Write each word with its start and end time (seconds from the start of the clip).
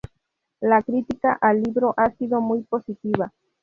La 0.61 0.81
crítica 0.81 1.37
al 1.39 1.61
libro 1.61 1.93
ha 1.95 2.09
sido 2.09 2.41
muy 2.41 2.63
positiva. 2.63 3.31